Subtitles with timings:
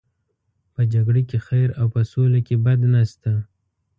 [0.73, 3.31] په جګړه کې خیر او په سوله کې بد نشته.